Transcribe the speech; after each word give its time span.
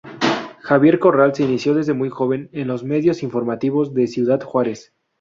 Javier 0.63 0.97
Corral 0.97 1.35
se 1.35 1.43
inició 1.43 1.75
desde 1.75 1.93
muy 1.93 2.09
joven 2.09 2.49
en 2.53 2.67
los 2.67 2.83
medios 2.83 3.21
informativos 3.21 3.93
de 3.93 4.07
Ciudad 4.07 4.41
Juárez. 4.41 4.95